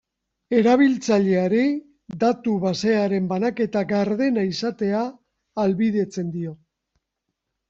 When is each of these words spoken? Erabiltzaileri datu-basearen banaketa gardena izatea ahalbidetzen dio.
Erabiltzaileri 0.59 1.65
datu-basearen 2.23 3.27
banaketa 3.35 3.85
gardena 3.93 4.47
izatea 4.53 5.03
ahalbidetzen 5.05 6.35
dio. 6.39 6.57